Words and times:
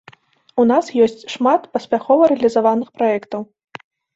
У 0.63 0.63
нас 0.71 0.85
ёсць 1.05 1.21
шмат 1.35 1.61
паспяхова 1.77 2.23
рэалізаваных 2.33 2.89
праектаў. 2.99 3.41